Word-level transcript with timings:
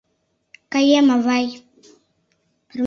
—Каем, 0.73 1.07
авай... 1.15 1.47